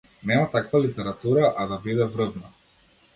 Нема 0.29 0.45
таква 0.53 0.79
литература, 0.85 1.51
а 1.65 1.65
да 1.73 1.77
биде 1.83 2.09
врвна. 2.17 2.51